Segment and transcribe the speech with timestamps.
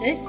[0.00, 0.28] This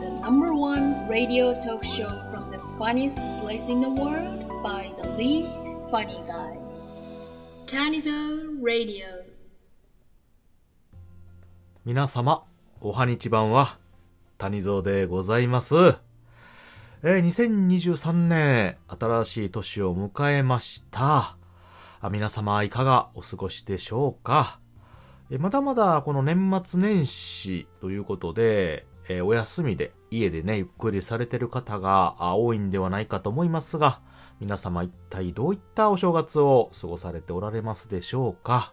[0.00, 5.08] the number one radio talk show from the funniest place in the world by the
[5.18, 5.60] least
[5.90, 6.56] funny guy.
[7.66, 8.10] Tanizo
[8.62, 9.04] Radio.
[11.84, 12.44] 皆様、
[12.80, 13.78] おはにちばんは、
[14.38, 15.74] 谷蔵でございます。
[17.02, 21.36] えー2023年、新しい年を迎えました。
[22.00, 24.58] あ皆様、いかがお過ごしでしょうか
[25.30, 34.00] えーまだまだこの年末年始ということで、えーお休みで、家でね、ゆっくりされてる方が多いんではないかと思いますが、
[34.40, 38.72] 皆様一体どういったお正月を過ごされておられますでしょうか？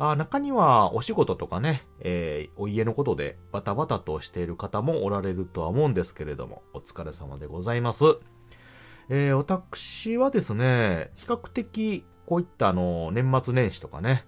[0.00, 8.04] あ中にはお仕事とかね、えーお家のことでバタバタとしている方もおられるとは思うんですけれども、お疲れ様でございます。
[9.08, 14.24] えー私はですね、比較的こういったあの、年末年始とかね、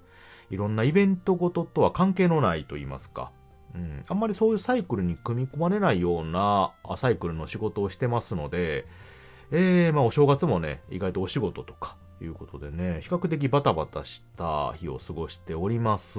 [0.50, 3.30] いろんなイベントごととは関係のないと言いますか、
[3.74, 8.86] うん、あんまりそういうサイクルに組み込まれないようなサイクルの仕事をしてますので、
[9.52, 16.18] えー、まあお正月もね、意外とお仕事とか、いうことでね、比較的バタバタした日を過ごしております。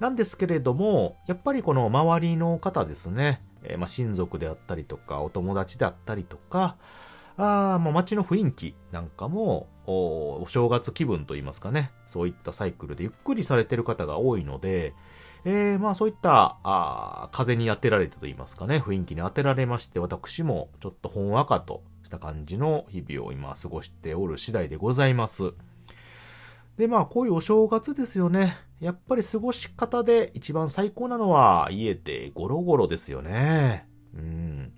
[0.00, 6.76] なんですけれども、やっぱりこの周りの方ですね、えーまあ親族であったりとか、お友達であったりとか、
[7.36, 14.94] あーまあ街の雰囲気なんかもお、お正月気分といいますかね、そういったサイクルでゆっくりされてる方が多いので、
[15.48, 25.52] えー、まあそういった、あ風に当てられてと言いますかね、雰囲気に当てられまして、私もちょっとほんわかとした感じの日々を今過ごしておる次第でございます。
[26.76, 28.56] で、まあこういうお正月ですよね。
[28.80, 33.88] やっぱり過ごし方で一番最高なのは家でゴロゴロですよね。
[34.16, 34.72] うん。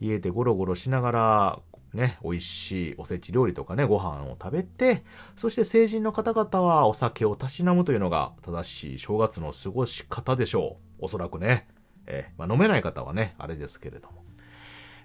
[0.00, 1.58] 家でゴロゴロしながら、
[1.96, 5.02] ね、美味しいおせち料理とかね、ご飯を食べて、
[5.34, 11.04] そして成人の方々はお酒をたしなむというのが正しい正月の過ごし方でしょう。
[11.04, 11.66] おそらくね。
[12.06, 14.22] えーまあ、飲めない方はね、あれですけれども。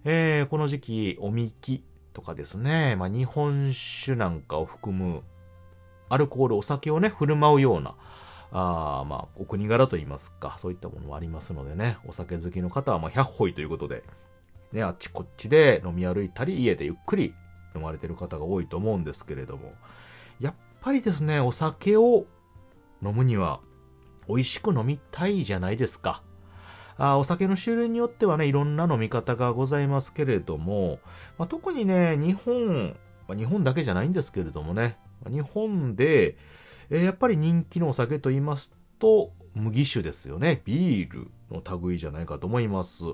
[0.03, 1.83] えーこの時期、おみき
[2.13, 5.23] とかですね、まあ、日本酒なんかを含む
[6.09, 7.95] アルコール、お酒をね、振る舞うような、
[8.51, 14.03] あまあ、お国柄といいますか、そういったものもありますのでね、お酒好きの方は、まあ、100歩ということで、
[14.71, 17.33] ね、あっちこっちで飲み歩いたり、家でゆっくり
[17.75, 19.73] 飲まれてる方が多いと思うんですけれども、
[20.39, 22.25] やっぱりですね、お酒を
[23.03, 23.59] 飲むには、
[24.27, 26.23] 美味しく飲みたいじゃないですか。
[26.97, 30.99] あお酒の種類によってはね、いろんな飲み方がございますけれども、
[31.37, 32.95] まあ、特にね、日本、
[33.27, 34.97] まあ、日本だけじゃないんですけれどもね、
[35.29, 36.37] 日本で、
[36.89, 40.61] えーやっぱり人気のお酒と言いますと、麦酒ですよね。
[40.65, 43.05] ビールの類じゃないかと思います。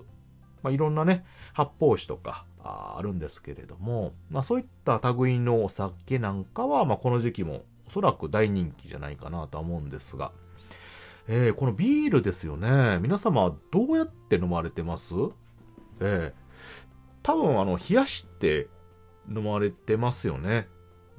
[0.67, 10.33] まあ、いろんなね、発泡酒とかああるんですけれども、まあ、そういった類のお酒なんかは、まあ、この時期もおそらく大人気じゃないかなとは思うんですが、
[11.29, 12.99] えーこのビールですよね。
[13.01, 15.13] 皆様はどうやって飲まれてます？
[16.01, 16.47] ええ
[17.23, 18.67] 多分あの、冷やして
[19.29, 20.67] 飲まれてますよね。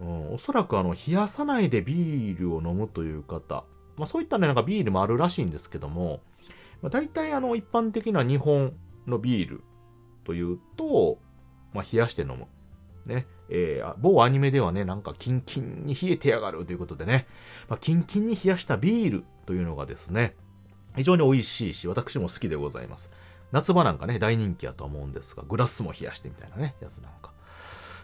[0.00, 3.65] うん、おそらくあの、冷やさないでビールを飲むという方、
[3.97, 6.20] まあそういったね、なんかビールもあるらしいんですけども、
[6.80, 8.72] まあ、大体あの、一般的な日本
[9.09, 9.63] のビール
[10.25, 11.19] というと、
[11.73, 12.47] まあ冷やして飲む。
[13.07, 13.27] ね。
[13.51, 17.27] えー、某アニメではね、なんかキンキンに冷えてやがるということでね、
[17.67, 20.37] まあ、キンキンに冷やしたビールというのがですね、
[20.97, 23.11] 非常に美味しいし、私も好きでございます。
[23.51, 27.33] 夏場なんかね、大人気やと思うんですが、グラスも冷やしてみたいなね、やつなんか。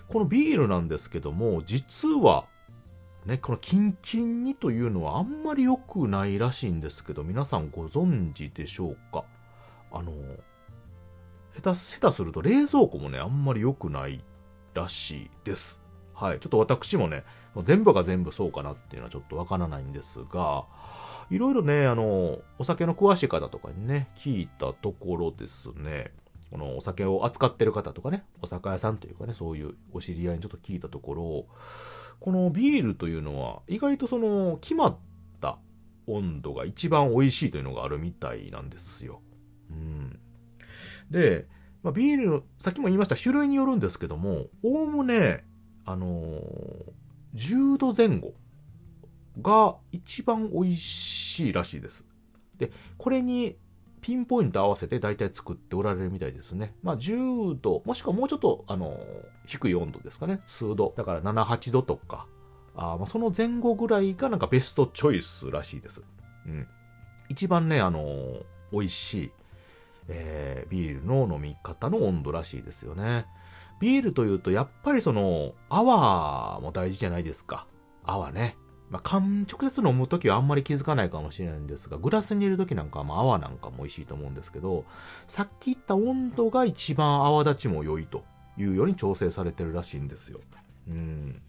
[0.09, 2.47] このビールなんですけども、実は、
[3.27, 9.25] ね、このキンキンにというのはあんまり良くないらしいんですけど、皆さんご存知でしょうか？
[9.93, 10.13] あの、
[11.73, 14.25] 手、下手すると冷蔵庫もね、あんまり良くない
[14.75, 15.81] らしいです。
[16.15, 16.41] はい。
[16.41, 17.25] ちょっと私もね、
[17.63, 20.65] 全部が全部そうかなっていうのはちょっとわからないんですが、
[21.31, 26.13] いろいろね、あの、お酒の詳しい方とかにね、聞いたところですね、
[26.51, 31.47] このお酒を扱ってる方とかね、お酒屋さんというかね、そういうお知り合いにちょっと聞いたところ、
[32.21, 34.97] このビールというのは、意外とその、決まっ
[35.41, 35.59] た
[36.07, 39.21] 温度が一番美味しいというのがあるみたいなんですよ。
[39.71, 40.21] うん。
[41.11, 41.49] で、
[41.85, 45.45] まあ、ビールの、さっきも言いました種類によるんですけども、おおむね、
[45.85, 46.93] あのー
[47.35, 48.33] 10度前後
[49.43, 52.05] が一番美味しいらしいです。
[52.59, 53.57] で、これに
[54.01, 56.77] ピンポイント合わせて大体作っておられるみたいですね。
[56.83, 59.01] まあ10度、もしくはもうちょっと、あの
[59.47, 60.43] 低い温度ですかね。
[60.47, 60.95] 数度。
[60.97, 62.29] だから7、8度とか、
[62.77, 66.03] あまあその前後ぐらいがなんかベストチョイスらしいです。
[66.47, 66.67] うん。
[67.29, 69.33] 一番ね、あのー美味しい、
[70.09, 73.27] えービールの飲み方の温度らしいですよね。
[73.81, 77.67] ビールというと、やっぱりその、泡も大事じゃないですか。
[78.05, 78.57] 泡ね。
[78.91, 84.85] まあ、缶直接飲むときはあんまり気づかないかもしれないんですが、グラスに入れるときなんかは、泡なんかも美味しいと思うんですけど、
[85.27, 88.25] さっき言った温度が一番泡立ちも良いと
[88.57, 90.41] いうように調整されてるらしいんですよ。
[90.89, 91.43] うん。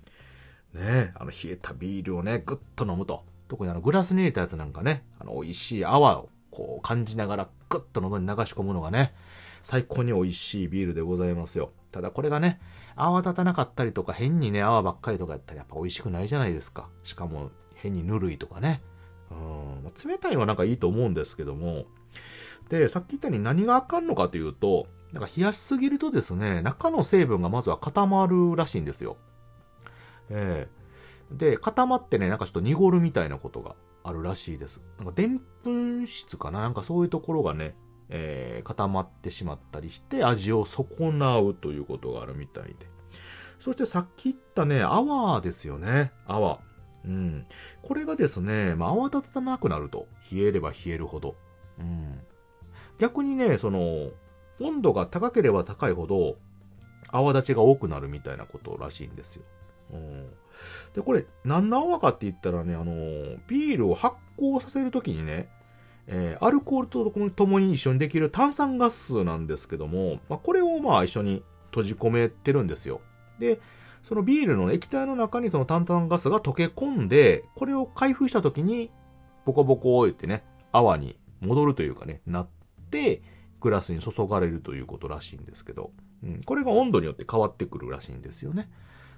[0.73, 3.23] ねあの、冷えたビールをね、ぐっと飲むと。
[3.47, 7.49] 特にあの、グラスに入れたやつなんかね、あの、美味しい泡をこう感じながら、
[7.79, 9.13] ぐっと喉に流し込むのがね、
[9.61, 11.71] 最高に美味しいビールでございますよ。
[11.91, 12.59] ただこれがね、
[12.95, 16.87] 泡立たなかったりとか、変にね、泡ばっかりとかやったらやっぱ美味しくないじゃないですか。
[17.03, 18.81] しかも、変にぬるいとかね。
[19.31, 21.85] うん、冷たいのはなんかいいと思うんですけども。
[22.69, 29.17] で、さっき言ったように何があかんのかというと、なんか冷やしすぎるとですね、中の成分がまずは固まるらしいんですよ。
[30.29, 30.84] ええー、
[31.31, 34.81] で、固まってね、なんかちょっと濁るみたいなことがあるらしいです。
[34.97, 36.61] なんか、でんぷん質かな？
[36.61, 37.75] なんかそういうところがね、
[38.09, 42.87] えー、固まってしまったりして味を損なうということがあるみたいで。
[43.57, 46.11] そしてさっき言ったね、泡ですよね。
[46.27, 46.59] 泡。
[47.03, 47.47] うん。
[47.81, 50.07] これがですね、まあ、泡立たなくなると。
[50.31, 51.35] 冷えれば冷えるほど。
[51.79, 52.19] うん。
[52.99, 54.11] 逆にね、その、
[54.59, 56.37] 温度が高ければ高いほど、
[57.09, 59.43] 泡立ちが多くなるみたいなことらしいんですよ。
[59.93, 60.29] うん。
[60.93, 62.93] で、これ、何の泡かって言ったらね、あの、
[63.47, 65.49] ビールを発酵させるときにね、
[66.07, 73.01] えー、アルコールと共に一緒にできる炭酸ガスなんですけども、まあ、これをまあ一緒に閉じ込めてるんですよ。
[73.39, 73.59] で、
[74.03, 78.91] そのビールの液体の中にその炭酸ガスが溶け込んで、これを開封した時に、
[79.45, 82.47] ボコボコを言ってね、泡に戻るというかね、なっ
[82.91, 83.21] て、
[83.61, 85.91] グラスに注がれるということらしいんですけど、
[86.23, 88.69] うん、これが温度によって変わってくるらしいんですよね。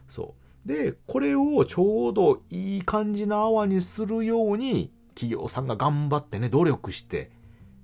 [0.08, 0.47] そう。
[0.68, 7.32] で、これをちょうどいい感じの泡にするように、企業さんが頑張ってね、努力して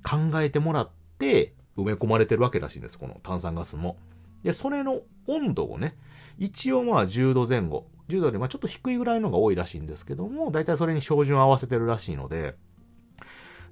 [0.04, 3.98] 考えてもらって埋め込まれてるわけらしいんです、この炭酸ガスも。
[4.44, 5.96] で、それの温度をね、
[6.38, 12.56] 一応まあ10度前後、10度よりまあちょっと低いぐらいのが多いらしいんですけども、だいたいそれに照準を合わせてるらしいので、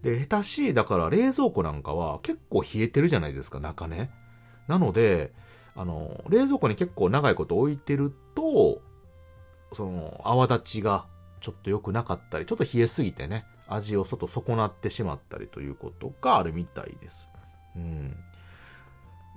[0.03, 4.09] で、下手しい、だから冷蔵庫なんかは結構冷えてるじゃないですか、中ね。
[4.69, 5.33] なので、
[5.75, 8.81] あの、冷蔵庫に結構長いこと置いてると、
[9.73, 11.05] その、泡立ちが
[11.39, 17.29] ちょっと良くなかったり、ちょっと冷えすぎてね、味を外損なってしまったりということがあるみたいです。
[17.75, 18.15] うん。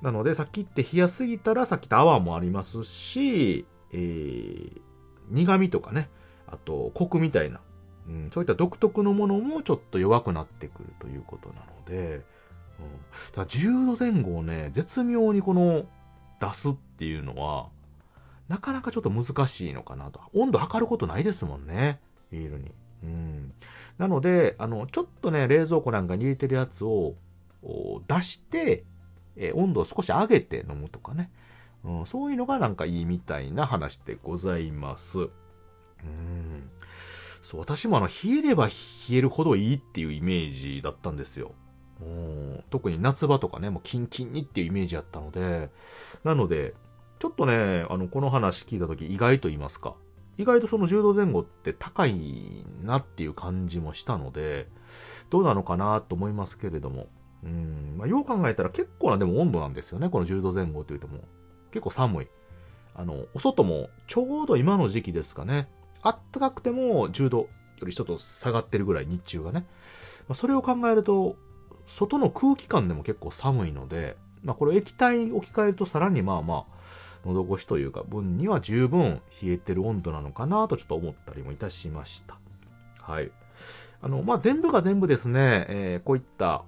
[0.03, 4.81] なので、さっき言って冷やすぎたら、さっき言った泡もありますし、えー、
[5.31, 6.09] 苦味とかね、
[6.47, 7.61] あと、コクみたいな、
[8.09, 12.23] うん、そういった独特のものもちょっと弱くなってくるということなので、
[12.79, 15.87] うん、だ10度前後をね、絶妙にこの、
[16.41, 17.69] 出すっていうのは、
[18.49, 20.21] なかなかちょっと難しいのかなと。
[20.35, 22.01] 温度測ることないですもんね。
[22.31, 22.73] ビールに。
[23.03, 23.53] うん。
[23.99, 27.15] なので、あの、ちょっとね、冷蔵庫なんかに入れてるやつを
[28.07, 28.85] 出して、
[29.37, 31.31] え温度を少し上げて飲むとかね。
[31.85, 35.19] うん、そういうのがなんかいいみたいな話でございます。
[35.21, 36.71] うん。
[37.43, 38.73] そう、私もあの、冷えれば冷
[39.13, 41.53] えるほどいいっていうイメージだったんですよ。
[42.71, 45.71] 特に夏場とかね、もうキンキンにっていうイメージやったので、
[46.25, 46.75] なので、
[47.25, 49.95] ちょっとね、あの、この話聞いた時意外と言いますか。
[50.37, 54.69] 意外とその10度前後って高いなっていう感じもしたので、
[55.31, 57.07] どうなのかなと思いますけれども。
[57.43, 61.21] うん、まあ、よう考えたら結構なでも温度なんですよね、この10度前後というとも。
[61.71, 62.27] 結構寒い。
[62.95, 65.71] あの、お外もちょうど今の時期ですかね。
[66.03, 67.49] あったかくても10度よ
[67.87, 69.61] りちょっと下がってるぐらい、日中がね。
[70.29, 71.37] まあ、それを考えると、
[71.87, 76.75] 外の空気感でも結構寒いので、まあ、これ液体に置き換えるとさらにまあまあ、
[77.25, 82.39] 喉越しというか分には十分冷えてる温度なのかなとちょっと思ったりもいたしました。
[83.01, 83.31] はい。
[84.01, 86.65] あの、まあ、全部が全部ですね、えー、こういった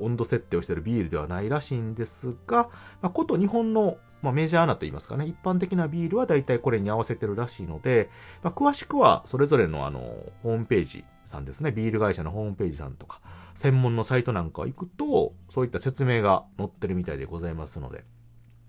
[0.00, 2.68] 温度設定をしているビールではないらしいんですが、
[3.00, 8.10] まあ、こと日本の、まあ、メジャーなと言いますかね、一般的なビールは大体これに合わせてるらしいので、
[8.42, 10.00] まあ、詳しくはそれぞれのあの、
[10.42, 13.20] ホームページさんですね、ビール会社のホームページさんとか、
[13.54, 18.04] 専門のサイトなんか行くと、そういった説明が載ってるみたいでございますので、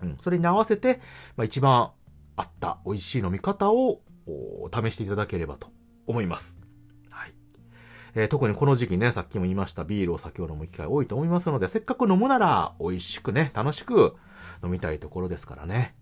[0.04, 1.00] うん、それに合わせて、
[1.36, 1.92] まあ、一番
[2.36, 4.00] 合った美味しい飲み方を
[4.72, 5.68] 試していただければと
[6.06, 6.58] 思います。
[7.10, 7.34] はい。
[8.14, 14.16] えー、特にこの時期ね、さっきも言いましたビールを酒を飲む機会多いと思いますので、せっかく飲むなら美味しくね、楽しく
[14.62, 15.94] 飲みたいところですからね。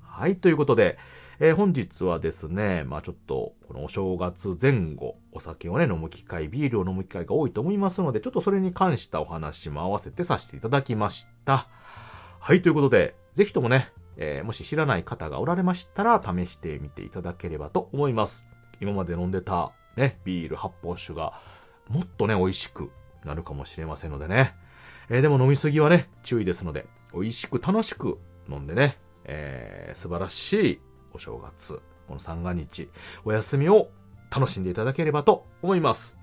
[0.00, 0.98] はい、ということで、
[1.38, 11.66] えー、本日はですね、まあちょっと、このお正月前後、お酒をね、飲む機会、ビールを飲む機会が多いと思いますので、ちょっとそれに関したお話も合わせてさせていただきました。
[12.40, 18.46] はい、ということで、ぜひともね、えー、もし知らない方がおられましたら試してみていただければと思います。
[18.80, 21.40] 今まで飲んでたね、ビール発泡酒が
[21.88, 22.90] もっとね、美味しく
[23.24, 24.54] なるかもしれませんのでね。
[25.08, 28.18] えー、でも飲みすぎはね、注意ですので、美味しく楽しく
[28.48, 30.80] 飲んでね、えー、素晴らしい
[31.12, 32.88] お正月、この三が日、
[33.24, 33.90] お休みを
[34.34, 36.16] 楽しんでいただければと思います。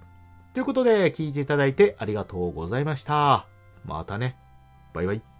[0.53, 3.47] ということで、聞いていただいてありがとうございました。
[3.85, 4.37] またね。
[4.93, 5.36] バイバイ。